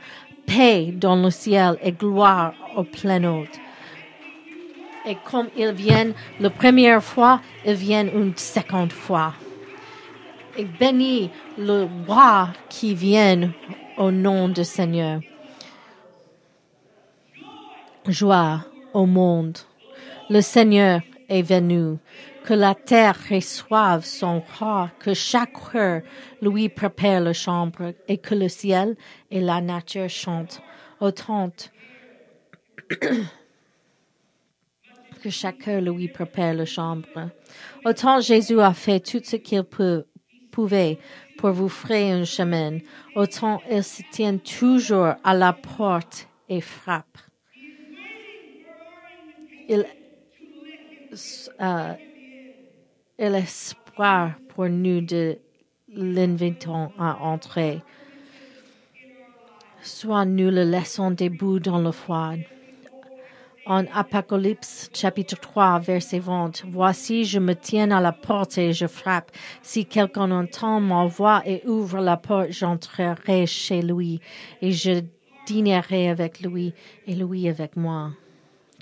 paix 0.45 0.93
dans 0.93 1.15
le 1.15 1.29
ciel 1.29 1.77
et 1.81 1.93
gloire 1.93 2.53
au 2.75 2.83
plein 2.83 3.23
haut. 3.23 3.45
Et 5.07 5.17
comme 5.23 5.47
ils 5.55 5.71
viennent 5.71 6.13
la 6.41 6.49
première 6.49 7.01
fois, 7.01 7.39
ils 7.65 7.73
viennent 7.73 8.11
une 8.13 8.35
seconde 8.35 8.91
fois. 8.91 9.33
Et 10.57 10.65
bénis 10.65 11.29
le 11.57 11.87
roi 12.05 12.49
qui 12.67 12.93
vient 12.93 13.51
au 13.97 14.11
nom 14.11 14.49
du 14.49 14.65
Seigneur. 14.65 15.21
Joie 18.05 18.65
au 18.93 19.05
monde. 19.05 19.57
Le 20.29 20.41
Seigneur 20.41 20.99
est 21.29 21.41
venu. 21.41 21.97
Que 22.43 22.53
la 22.53 22.75
terre 22.75 23.17
reçoive 23.29 24.03
son 24.05 24.41
roi, 24.41 24.89
que 24.99 25.13
chaque 25.13 25.53
cœur 25.71 26.01
lui 26.41 26.67
prépare 26.69 27.21
la 27.21 27.33
chambre 27.33 27.93
et 28.07 28.17
que 28.17 28.35
le 28.35 28.49
ciel 28.49 28.97
et 29.31 29.41
la 29.41 29.61
nature 29.61 30.09
chantent. 30.09 30.61
Autant 30.99 31.51
que 35.19 35.29
chaque 35.29 35.59
cœur 35.59 35.81
lui 35.81 36.07
prépare 36.07 36.53
la 36.53 36.65
chambre. 36.65 37.07
Autant 37.85 38.19
Jésus 38.19 38.59
a 38.59 38.73
fait 38.73 38.99
tout 38.99 39.21
ce 39.23 39.35
qu'il 39.35 39.63
pouvait 40.51 40.97
pour 41.37 41.51
vous 41.51 41.69
frayer 41.69 42.11
un 42.11 42.25
chemin, 42.25 42.79
autant 43.15 43.61
il 43.69 43.83
se 43.83 44.01
tient 44.11 44.37
toujours 44.37 45.13
à 45.23 45.33
la 45.33 45.53
porte 45.53 46.27
et 46.49 46.61
frappe. 46.61 47.17
Il, 49.69 49.85
euh, 51.61 51.93
il 53.19 53.35
espoir 53.35 54.31
pour 54.49 54.69
nous 54.69 55.01
de 55.01 55.37
l'invitant 55.89 56.91
à 56.97 57.17
entrer. 57.21 57.81
Soit 59.81 60.25
nous 60.25 60.49
le 60.49 60.63
laissons 60.63 61.11
debout 61.11 61.59
dans 61.59 61.79
le 61.79 61.91
froid. 61.91 62.33
En 63.69 63.85
Apocalypse 63.93 64.89
chapitre 64.93 65.35
3 65.41 65.79
verset 65.79 66.19
20, 66.19 66.63
Voici 66.71 67.25
je 67.25 67.37
me 67.37 67.53
tiens 67.53 67.91
à 67.91 67.99
la 67.99 68.13
porte 68.13 68.57
et 68.57 68.71
je 68.71 68.87
frappe. 68.87 69.29
Si 69.61 69.85
quelqu'un 69.85 70.31
entend 70.31 70.79
ma 70.79 71.05
voix 71.05 71.41
et 71.45 71.61
ouvre 71.67 71.99
la 71.99 72.15
porte, 72.15 72.51
j'entrerai 72.51 73.45
chez 73.45 73.81
lui 73.81 74.21
et 74.61 74.71
je 74.71 75.01
dînerai 75.45 76.07
avec 76.07 76.39
lui 76.39 76.73
et 77.07 77.13
lui 77.13 77.49
avec 77.49 77.75
moi. 77.75 78.11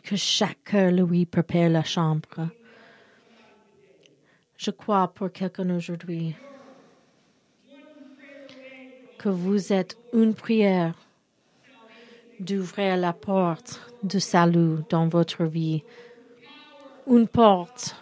Que 0.03 0.15
chacun 0.15 0.91
lui 0.91 1.25
prépare 1.25 1.69
la 1.69 1.83
chambre. 1.83 2.51
Je 4.57 4.69
crois 4.69 5.07
pour 5.07 5.31
quelqu'un 5.31 5.75
aujourd'hui 5.75 6.35
que 9.17 9.29
vous 9.29 9.73
êtes 9.73 9.97
une 10.13 10.35
prière 10.35 10.93
d'ouvrir 12.39 12.97
la 12.97 13.13
porte 13.13 13.79
de 14.03 14.19
salut 14.19 14.79
dans 14.89 15.07
votre 15.07 15.45
vie, 15.45 15.83
une 17.07 17.27
porte 17.27 17.95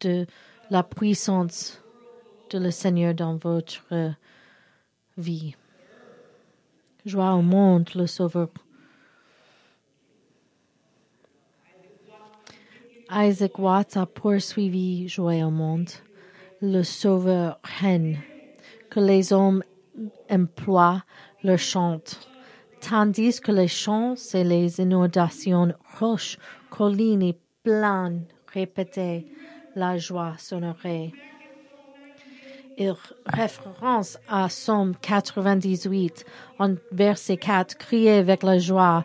de 0.00 0.26
la 0.70 0.82
puissance 0.82 1.82
de 2.50 2.58
le 2.58 2.70
Seigneur 2.70 3.14
dans 3.14 3.36
votre 3.36 4.14
vie. 5.16 5.54
Joie 7.06 7.34
au 7.34 7.42
monde, 7.42 7.88
le 7.94 8.06
Sauveur. 8.06 8.48
Isaac 13.10 13.58
Watts 13.58 13.96
a 13.96 14.06
poursuivi 14.06 15.08
Joie 15.08 15.44
au 15.44 15.50
monde, 15.50 15.90
le 16.60 16.82
Sauveur 16.82 17.60
règne, 17.62 18.18
que 18.90 19.00
les 19.00 19.32
hommes 19.32 19.62
emploient 20.30 21.04
leur 21.42 21.58
chante 21.58 22.28
tandis 22.88 23.40
que 23.40 23.52
les 23.52 23.68
champs 23.68 24.14
et 24.34 24.44
les 24.44 24.78
inondations, 24.78 25.72
roches, 25.98 26.38
collines 26.70 27.22
et 27.22 27.38
plaines 27.62 28.26
répétaient, 28.52 29.24
la 29.74 29.96
joie 29.96 30.34
sonnerait. 30.38 31.12
Il 32.76 32.94
référence 33.26 34.18
à 34.28 34.48
Somme 34.48 34.94
98 35.00 36.24
en 36.58 36.74
verset 36.92 37.38
4, 37.38 37.78
criez 37.78 38.18
avec 38.18 38.42
la 38.42 38.58
joie 38.58 39.04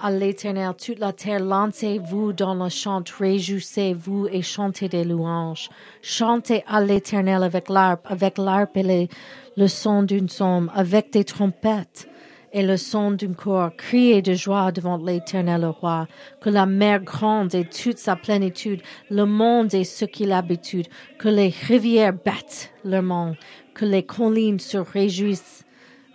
à 0.00 0.12
l'Éternel 0.12 0.74
toute 0.76 1.00
la 1.00 1.12
terre, 1.12 1.40
lancez-vous 1.40 2.32
dans 2.32 2.54
le 2.54 2.68
chant, 2.68 3.02
réjouissez-vous 3.18 4.28
et 4.30 4.42
chantez 4.42 4.88
des 4.88 5.02
louanges. 5.02 5.70
Chantez 6.02 6.62
à 6.68 6.80
l'Éternel 6.80 7.42
avec 7.42 7.68
l'arpe, 7.68 8.06
avec 8.08 8.38
l'arpe 8.38 8.76
et 8.76 9.08
le 9.56 9.66
son 9.66 10.04
d'une 10.04 10.28
somme, 10.28 10.70
avec 10.72 11.12
des 11.12 11.24
trompettes 11.24 12.08
et 12.52 12.62
le 12.62 12.76
son 12.76 13.12
d'un 13.12 13.32
corps, 13.32 13.74
criez 13.76 14.22
de 14.22 14.34
joie 14.34 14.72
devant 14.72 14.96
l'éternel 14.96 15.64
roi, 15.64 16.06
que 16.40 16.50
la 16.50 16.66
mer 16.66 17.00
grande 17.00 17.54
et 17.54 17.64
toute 17.64 17.98
sa 17.98 18.16
plénitude, 18.16 18.82
le 19.10 19.24
monde 19.24 19.74
et 19.74 19.84
ce 19.84 20.04
qu'il 20.04 20.32
habite, 20.32 20.88
que 21.18 21.28
les 21.28 21.48
rivières 21.66 22.12
battent 22.12 22.72
leur 22.84 23.02
main, 23.02 23.34
que 23.74 23.84
les 23.84 24.02
collines 24.02 24.60
se 24.60 24.78
réjouissent, 24.78 25.64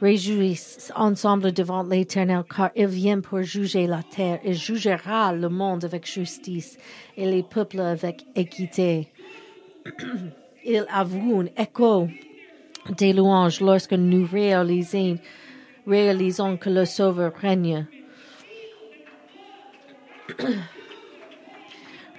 réjouissent 0.01 0.91
ensemble 0.95 1.51
devant 1.51 1.83
l'éternel, 1.83 2.43
car 2.49 2.71
il 2.75 2.87
vient 2.87 3.21
pour 3.21 3.41
juger 3.41 3.87
la 3.87 4.03
terre, 4.03 4.39
et 4.43 4.53
jugera 4.53 5.33
le 5.33 5.49
monde 5.49 5.85
avec 5.85 6.05
justice, 6.05 6.77
et 7.15 7.29
les 7.29 7.43
peuples 7.43 7.79
avec 7.79 8.25
équité. 8.35 9.09
il 10.65 10.85
avoue 10.91 11.41
un 11.41 11.61
écho 11.61 12.07
des 12.97 13.13
louanges 13.13 13.61
lorsque 13.61 13.93
nous 13.93 14.27
réalisons 14.29 15.17
réalisons 15.87 16.57
que 16.57 16.69
le 16.69 16.85
Sauveur 16.85 17.33
règne. 17.35 17.85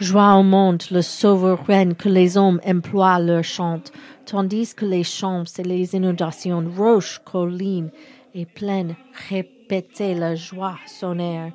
Joie 0.01 0.35
au 0.35 0.43
monde, 0.43 0.83
le 0.91 1.03
Sauveur 1.03 1.65
règne, 1.65 1.95
que 1.95 2.09
les 2.09 2.37
hommes 2.37 2.61
emploient 2.67 3.21
leur 3.21 3.45
chant, 3.45 3.81
tandis 4.27 4.75
que 4.75 4.85
les 4.85 5.05
champs 5.05 5.45
et 5.59 5.63
les 5.63 5.95
inondations, 5.95 6.65
roches, 6.77 7.21
collines 7.25 7.91
et 8.35 8.45
plaines 8.45 8.97
répétaient 9.29 10.15
la 10.15 10.35
joie 10.35 10.79
sonnaire. 10.87 11.53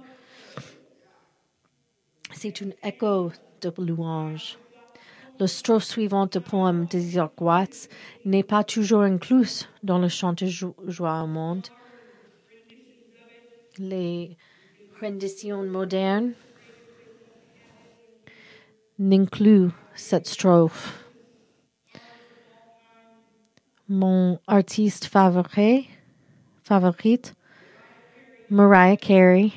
C'est 2.32 2.62
un 2.62 2.70
écho 2.88 3.32
de 3.62 3.74
louange. 3.78 4.58
Le 5.40 5.48
strophe 5.48 5.84
suivant 5.84 6.26
du 6.26 6.40
poème 6.40 6.86
de 6.90 6.98
Isaac 6.98 7.40
Watts 7.40 7.90
n'est 8.26 8.44
pas 8.44 8.64
toujours 8.64 9.02
inclus 9.02 9.68
dans 9.84 10.00
le 10.00 10.10
chant 10.10 10.34
de 10.34 10.46
joie 10.46 11.24
au 11.24 11.28
monde 11.28 11.68
les 13.80 14.38
renditions 15.02 15.64
modernes 15.64 16.34
n'incluent 19.00 19.72
cette 19.96 20.28
strophe. 20.28 21.06
Mon 23.88 24.38
artiste 24.48 25.06
favori, 25.06 25.90
favorite, 26.64 27.34
Mariah 28.50 28.98
Carey. 28.98 29.52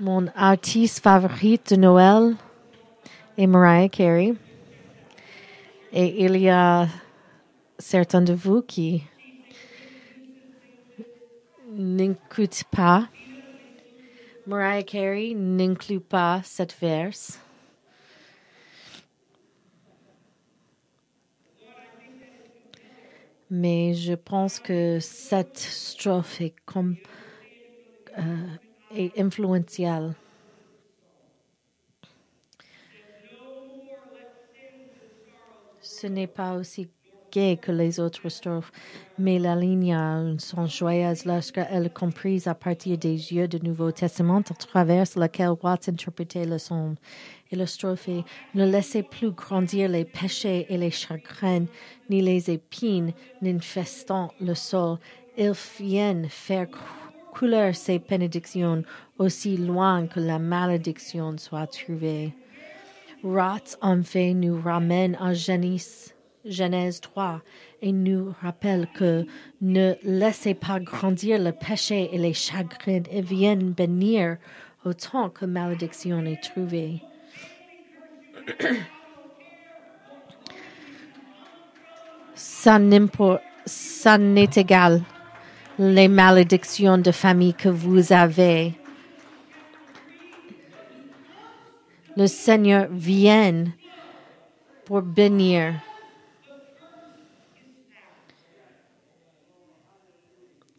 Mon 0.00 0.28
artiste 0.34 1.00
favorite 1.00 1.74
de 1.74 1.76
Noël 1.76 2.36
est 3.36 3.46
Mariah 3.46 3.90
Carey. 3.90 4.34
Et 5.92 6.24
il 6.24 6.36
y 6.36 6.48
a 6.48 6.88
certains 7.78 8.22
de 8.22 8.32
vous 8.32 8.62
qui 8.62 9.04
pas. 12.70 13.08
Mariah 14.46 14.82
Carey 14.82 15.34
n'inclut 15.34 16.00
pas 16.00 16.40
cette 16.44 16.74
verse. 16.80 17.38
Mais 23.50 23.94
je 23.94 24.14
pense 24.14 24.60
que 24.60 24.98
cette 25.00 25.58
strophe 25.58 26.40
est, 26.40 26.54
comme, 26.64 26.96
euh, 28.16 28.46
est 28.94 29.18
influentielle. 29.18 30.14
Ce 35.80 36.06
n'est 36.06 36.28
pas 36.28 36.54
aussi 36.54 36.88
que 37.30 37.70
les 37.70 38.00
autres 38.00 38.28
strophes, 38.28 38.72
mais 39.18 39.38
la 39.38 39.54
ligne 39.54 40.36
sont 40.38 40.66
joyeuses 40.66 41.24
lorsqu'elle 41.24 41.86
est 41.86 41.94
comprise 41.94 42.46
à 42.46 42.54
partir 42.54 42.98
des 42.98 43.32
yeux 43.32 43.46
du 43.46 43.60
Nouveau 43.60 43.92
Testament 43.92 44.42
à 44.50 44.54
travers 44.54 45.06
laquelle 45.16 45.54
Watts 45.62 45.88
interprétait 45.88 46.44
le 46.44 46.58
son. 46.58 46.96
Et 47.52 47.56
le 47.56 47.66
strophe 47.66 48.08
Ne 48.54 48.64
laissez 48.64 49.02
plus 49.02 49.30
grandir 49.30 49.88
les 49.88 50.04
péchés 50.04 50.66
et 50.68 50.76
les 50.76 50.90
chagrins, 50.90 51.66
ni 52.08 52.20
les 52.20 52.50
épines 52.50 53.12
n'infestant 53.42 54.32
le 54.40 54.54
sol. 54.54 54.98
Ils 55.36 55.52
viennent 55.78 56.28
faire 56.28 56.68
couleur 57.32 57.74
ses 57.74 58.00
bénédictions 58.00 58.82
aussi 59.18 59.56
loin 59.56 60.06
que 60.06 60.20
la 60.20 60.38
malédiction 60.38 61.38
soit 61.38 61.68
trouvée. 61.68 62.34
Rats 63.22 63.76
en 63.82 64.02
fait 64.02 64.32
nous 64.34 64.60
ramène 64.60 65.16
à 65.20 65.34
Genèse, 65.34 66.14
Genèse 66.44 67.00
3 67.00 67.40
et 67.82 67.92
nous 67.92 68.34
rappelle 68.40 68.88
que 68.94 69.26
ne 69.60 69.94
laissez 70.02 70.54
pas 70.54 70.80
grandir 70.80 71.38
le 71.38 71.52
péché 71.52 72.08
et 72.12 72.18
les 72.18 72.32
chagrins 72.32 73.02
et 73.10 73.20
viennent 73.20 73.72
bénir 73.72 74.38
autant 74.84 75.28
que 75.28 75.44
malédiction 75.44 76.24
est 76.24 76.42
trouvée. 76.42 77.02
ça 82.34 82.78
n'est 84.18 84.50
égal 84.56 85.02
les 85.78 86.08
malédictions 86.08 86.98
de 86.98 87.10
famille 87.10 87.54
que 87.54 87.68
vous 87.68 88.12
avez. 88.12 88.74
Le 92.16 92.26
Seigneur 92.26 92.88
vient 92.90 93.64
pour 94.84 95.02
bénir. 95.02 95.74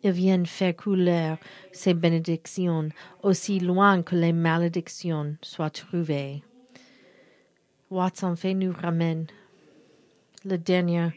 Il 0.04 0.12
vient 0.12 0.46
faire 0.46 0.76
couler 0.76 1.36
ses 1.72 1.94
bénédictions 1.94 2.90
aussi 3.24 3.60
loin 3.60 4.02
que 4.02 4.16
les 4.16 4.34
malédictions 4.34 5.36
soient 5.42 5.70
trouvées. 5.70 6.44
Watson 7.90 8.36
fait 8.36 8.54
nous 8.54 8.74
ramène 8.74 9.28
la 10.46 10.58
dernière 10.58 11.12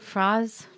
phrase. 0.00 0.68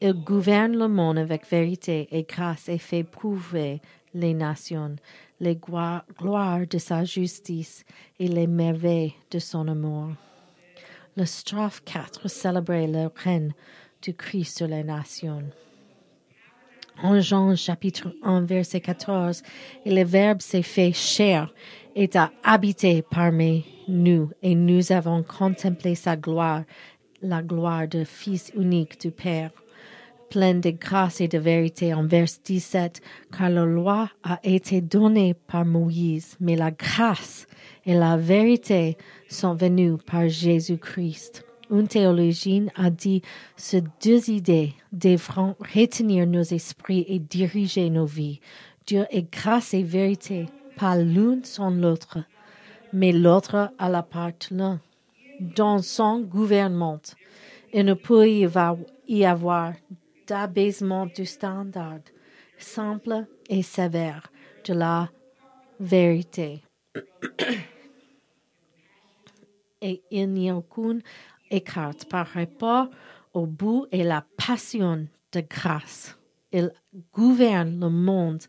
Il 0.00 0.12
gouverne 0.12 0.76
le 0.76 0.88
monde 0.88 1.18
avec 1.18 1.48
vérité 1.48 2.08
et 2.10 2.24
grâce 2.24 2.68
et 2.68 2.78
fait 2.78 3.04
prouver 3.04 3.80
les 4.14 4.34
nations 4.34 4.96
les 5.40 5.56
gloires 5.56 6.66
de 6.66 6.78
sa 6.78 7.04
justice 7.04 7.84
et 8.18 8.28
les 8.28 8.46
merveilles 8.46 9.14
de 9.30 9.38
son 9.38 9.68
amour. 9.68 10.08
Le 11.16 11.24
strophe 11.24 11.82
4 11.84 12.28
célébrait 12.28 12.86
le 12.86 13.10
règne 13.14 13.52
du 14.02 14.14
Christ 14.14 14.58
sur 14.58 14.68
les 14.68 14.84
nations. 14.84 15.44
En 17.02 17.20
Jean 17.20 17.54
chapitre 17.56 18.14
1 18.22 18.42
verset 18.42 18.80
14, 18.80 19.42
et 19.84 19.94
le 19.94 20.02
Verbe 20.02 20.40
s'est 20.40 20.62
fait 20.62 20.92
chair 20.92 21.52
et 21.94 22.08
a 22.14 22.30
habité 22.42 23.02
parmi 23.02 23.66
nous, 23.86 24.30
et 24.42 24.54
nous 24.54 24.92
avons 24.92 25.22
contemplé 25.22 25.94
sa 25.94 26.16
gloire, 26.16 26.62
la 27.20 27.42
gloire 27.42 27.86
du 27.86 28.06
Fils 28.06 28.50
unique 28.56 28.98
du 28.98 29.10
Père, 29.10 29.50
plein 30.30 30.54
de 30.54 30.70
grâce 30.70 31.20
et 31.20 31.28
de 31.28 31.38
vérité 31.38 31.92
en 31.92 32.06
vers 32.06 32.28
17, 32.44 33.02
car 33.36 33.50
la 33.50 33.66
loi 33.66 34.10
a 34.22 34.40
été 34.42 34.80
donnée 34.80 35.34
par 35.34 35.66
Moïse, 35.66 36.36
mais 36.40 36.56
la 36.56 36.70
grâce 36.70 37.46
et 37.84 37.94
la 37.94 38.16
vérité 38.16 38.96
sont 39.28 39.54
venues 39.54 39.98
par 39.98 40.28
Jésus-Christ. 40.28 41.45
Une 41.70 41.88
théologienne 41.88 42.70
a 42.76 42.90
dit 42.90 43.22
ces 43.56 43.82
deux 44.02 44.30
idées 44.30 44.74
devront 44.92 45.56
retenir 45.58 46.26
nos 46.26 46.42
esprits 46.42 47.04
et 47.08 47.18
diriger 47.18 47.90
nos 47.90 48.06
vies. 48.06 48.40
Dieu 48.86 49.04
est 49.10 49.32
grâce 49.32 49.74
et 49.74 49.82
vérité, 49.82 50.46
pas 50.76 50.96
l'une 50.96 51.42
sans 51.44 51.70
l'autre, 51.70 52.18
mais 52.92 53.12
l'autre 53.12 53.72
à 53.78 53.88
la 53.88 54.02
part 54.02 54.30
l'un. 54.50 54.80
Dans 55.40 55.82
son 55.82 56.20
gouvernement, 56.20 57.00
il 57.72 57.84
ne 57.84 57.94
peut 57.94 58.28
y 58.28 59.24
avoir 59.24 59.72
d'abaissement 60.26 61.06
du 61.06 61.26
standard 61.26 62.00
simple 62.58 63.26
et 63.48 63.62
sévère 63.62 64.30
de 64.64 64.74
la 64.74 65.10
vérité. 65.78 66.62
et 69.82 70.02
il 70.10 70.32
n'y 70.32 70.48
a 70.50 70.56
aucune 70.56 71.02
écart 71.50 71.94
par 72.08 72.26
rapport 72.28 72.88
au 73.32 73.46
bout 73.46 73.86
et 73.92 74.02
la 74.02 74.24
passion 74.36 75.06
de 75.32 75.40
grâce. 75.40 76.16
Il 76.52 76.72
gouverne 77.12 77.80
le 77.80 77.90
monde 77.90 78.42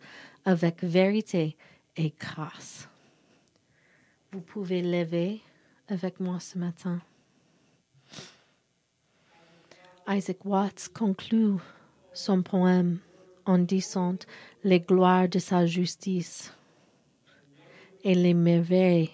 avec 0.45 0.83
vérité 0.83 1.57
et 1.95 2.13
grâce. 2.17 2.87
Vous 4.31 4.41
pouvez 4.41 4.81
lever 4.81 5.41
avec 5.87 6.19
moi 6.19 6.39
ce 6.39 6.57
matin. 6.57 7.01
Isaac 10.07 10.45
Watts 10.45 10.89
conclut 10.93 11.57
son 12.13 12.41
poème 12.41 12.99
en 13.45 13.57
disant 13.57 14.15
les 14.63 14.79
gloires 14.79 15.27
de 15.27 15.39
sa 15.39 15.65
justice 15.65 16.53
et 18.03 18.15
les 18.15 18.33
merveilles 18.33 19.11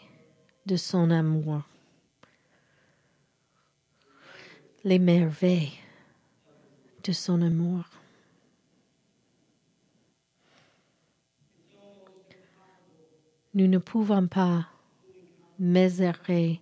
de 0.65 0.75
son 0.75 1.09
amour. 1.09 1.63
Les 4.85 4.99
merveilles 4.99 5.79
de 7.05 7.13
son 7.13 7.41
amour. 7.41 7.85
Nous 13.53 13.67
ne 13.67 13.77
pouvons 13.77 14.27
pas 14.27 14.67
mesurer 15.57 16.61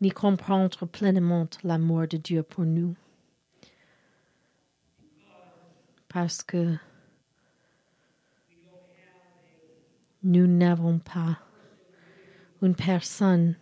ni 0.00 0.10
comprendre 0.10 0.84
pleinement 0.86 1.48
l'amour 1.62 2.08
de 2.08 2.16
Dieu 2.16 2.42
pour 2.42 2.64
nous 2.64 2.96
parce 6.08 6.42
que 6.42 6.74
nous 10.24 10.46
n'avons 10.48 10.98
pas 10.98 11.38
une 12.62 12.74
personne 12.74 13.54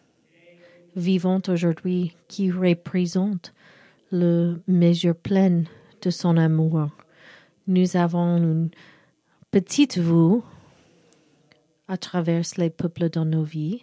vivante 0.96 1.50
aujourd'hui 1.50 2.16
qui 2.26 2.50
représente 2.50 3.52
le 4.10 4.62
mesure 4.66 5.14
pleine 5.14 5.66
de 6.02 6.10
son 6.10 6.36
amour. 6.36 6.88
Nous 7.66 7.96
avons 7.96 8.36
une 8.36 8.70
petite 9.50 9.98
vous 9.98 10.44
à 11.86 11.96
travers 11.96 12.42
les 12.56 12.70
peuples 12.70 13.10
dans 13.10 13.24
nos 13.24 13.42
vies, 13.42 13.82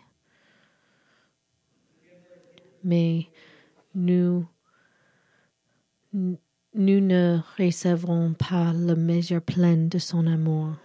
mais 2.84 3.28
nous 3.94 4.48
nous 6.14 7.00
ne 7.02 7.40
recevrons 7.58 8.34
pas 8.34 8.74
la 8.74 8.96
mesure 8.96 9.42
pleine 9.42 9.90
de 9.90 9.98
son 9.98 10.28
amour, 10.28 10.76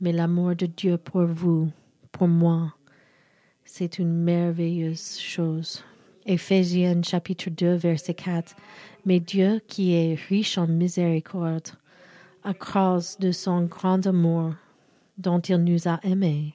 mais 0.00 0.12
l'amour 0.12 0.56
de 0.56 0.66
Dieu 0.66 0.98
pour 0.98 1.24
vous, 1.24 1.70
pour 2.10 2.28
moi, 2.28 2.74
c'est 3.64 3.98
une 3.98 4.12
merveilleuse 4.12 5.18
chose. 5.18 5.84
Éphésiens 6.26 7.02
chapitre 7.02 7.50
2 7.50 7.74
verset 7.74 8.14
4. 8.14 8.54
Mais 9.04 9.18
Dieu 9.18 9.60
qui 9.66 9.94
est 9.94 10.14
riche 10.28 10.56
en 10.56 10.68
miséricorde, 10.68 11.68
à 12.44 12.54
cause 12.54 13.16
de 13.18 13.32
son 13.32 13.64
grand 13.64 14.06
amour 14.06 14.54
dont 15.18 15.40
il 15.40 15.58
nous 15.58 15.88
a 15.88 15.98
aimés, 16.04 16.54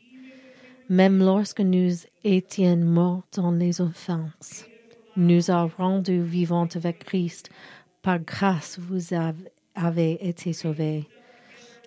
même 0.90 1.20
lorsque 1.20 1.60
nous 1.60 1.92
étions 2.24 2.78
morts 2.78 3.24
dans 3.34 3.52
les 3.52 3.82
offenses, 3.82 4.66
nous 5.18 5.52
a 5.52 5.66
rendus 5.78 6.22
vivants 6.22 6.70
avec 6.76 7.00
Christ 7.00 7.50
par 8.02 8.20
grâce, 8.20 8.80
vous 8.80 9.14
avez 9.76 10.28
été 10.28 10.54
sauvés. 10.54 11.06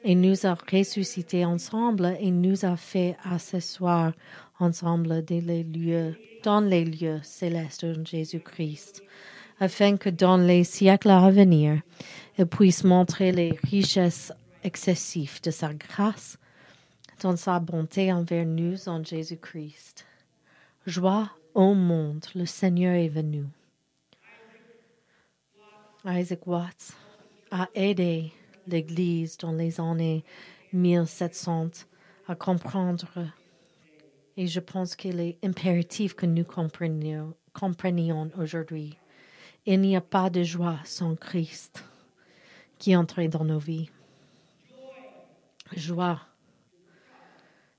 Et 0.04 0.14
nous 0.14 0.46
a 0.46 0.54
ressuscités 0.54 1.44
ensemble 1.44 2.16
et 2.20 2.30
nous 2.30 2.64
a 2.64 2.76
fait 2.76 3.16
asseoir 3.24 4.12
ensemble 4.60 5.24
dans 6.42 6.60
les 6.60 6.84
lieux, 6.84 7.20
célestes 7.22 7.84
en 7.84 8.04
Jésus-Christ, 8.04 9.02
afin 9.58 9.96
que 9.96 10.08
dans 10.08 10.36
les 10.36 10.64
siècles 10.64 11.10
à 11.10 11.30
venir, 11.30 11.80
il 12.38 12.46
puisse 12.46 12.84
montrer 12.84 13.32
les 13.32 13.58
richesses 13.64 14.32
excessives 14.64 15.40
de 15.42 15.50
sa 15.50 15.74
grâce 15.74 16.38
dans 17.22 17.36
sa 17.36 17.60
bonté 17.60 18.12
envers 18.12 18.46
nous 18.46 18.88
en 18.88 19.04
Jésus-Christ. 19.04 20.06
Joie 20.86 21.30
au 21.54 21.74
monde, 21.74 22.24
le 22.34 22.46
Seigneur 22.46 22.94
est 22.94 23.08
venu. 23.08 23.44
Isaac 26.06 26.46
Watts 26.46 26.92
a 27.50 27.68
aidé 27.74 28.32
l'Église 28.66 29.36
dans 29.36 29.52
les 29.52 29.80
années 29.80 30.24
1700 30.72 31.70
à 32.28 32.34
comprendre 32.34 33.06
et 34.40 34.46
je 34.46 34.58
pense 34.58 34.96
qu'il 34.96 35.20
est 35.20 35.36
impératif 35.44 36.14
que 36.14 36.24
nous 36.24 36.46
comprenions, 36.46 37.34
aujourd'hui. 38.38 38.96
Il 39.66 39.82
n'y 39.82 39.94
a 39.94 40.00
pas 40.00 40.30
de 40.30 40.42
joie 40.42 40.78
sans 40.84 41.14
Christ 41.14 41.84
qui 42.78 42.96
entre 42.96 43.22
dans 43.24 43.44
nos 43.44 43.58
vies. 43.58 43.90
Joie, 45.76 46.22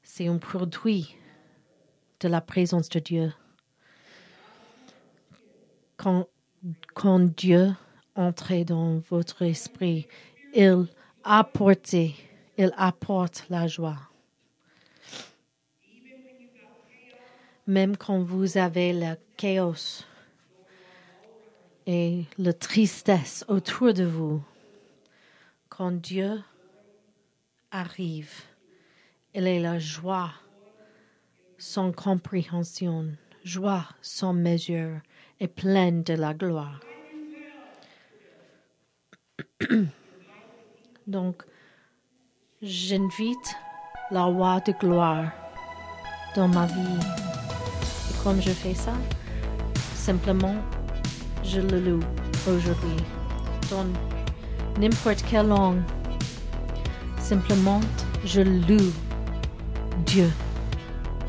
c'est 0.03 0.27
un 0.27 0.37
produit 0.37 1.15
de 2.19 2.27
la 2.27 2.41
présence 2.41 2.89
de 2.89 2.99
Dieu. 2.99 3.33
Quand, 5.97 6.27
quand 6.93 7.21
Dieu 7.21 7.73
entrer 8.15 8.65
dans 8.65 8.99
votre 9.09 9.41
esprit. 9.41 10.07
Il 10.53 10.85
apporte, 11.23 11.93
Il 11.93 12.71
apporte 12.77 13.45
la 13.49 13.65
joie. 13.65 14.10
Même 17.67 17.95
quand 17.95 18.19
vous 18.19 18.57
avez 18.57 18.91
le 18.93 19.15
chaos 19.37 20.03
et 21.85 22.25
la 22.37 22.53
tristesse 22.53 23.45
autour 23.47 23.93
de 23.93 24.03
vous, 24.03 24.43
quand 25.69 25.91
Dieu 25.91 26.41
arrive, 27.71 28.33
il 29.33 29.47
est 29.47 29.59
la 29.59 29.79
joie 29.79 30.31
sans 31.57 31.91
compréhension, 31.91 33.07
joie 33.43 33.85
sans 34.01 34.33
mesure 34.33 34.99
et 35.39 35.47
pleine 35.47 36.03
de 36.03 36.13
la 36.13 36.33
gloire. 36.33 36.79
Donc, 41.07 41.43
j'invite 42.61 43.55
la 44.11 44.23
roi 44.23 44.59
de 44.61 44.71
gloire 44.73 45.31
dans 46.35 46.47
ma 46.47 46.65
vie. 46.65 47.30
Comme 48.23 48.41
je 48.41 48.51
fais 48.51 48.75
ça, 48.75 48.93
simplement, 49.95 50.55
je 51.43 51.59
le 51.59 51.79
loue 51.79 51.99
aujourd'hui. 52.47 53.03
Dans 53.69 53.85
n'importe 54.79 55.23
quelle 55.29 55.47
langue, 55.47 55.81
simplement, 57.19 57.81
je 58.23 58.41
loue 58.41 58.91
Dieu 60.05 60.29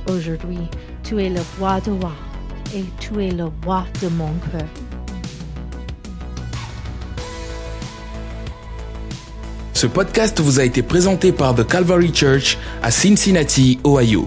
aujourd'hui. 0.06 0.68
Tu 1.02 1.22
es 1.22 1.30
le 1.30 1.40
roi 1.58 1.80
de 1.80 1.92
roi 1.92 2.12
et 2.74 2.84
tu 3.00 3.22
es 3.24 3.30
le 3.30 3.44
roi 3.64 3.84
de 4.02 4.08
mon 4.08 4.32
cœur. 4.50 4.68
Ce 9.72 9.86
podcast 9.86 10.40
vous 10.40 10.60
a 10.60 10.64
été 10.64 10.82
présenté 10.82 11.32
par 11.32 11.54
The 11.54 11.66
Calvary 11.66 12.12
Church 12.14 12.58
à 12.82 12.90
Cincinnati, 12.90 13.80
Ohio. 13.84 14.26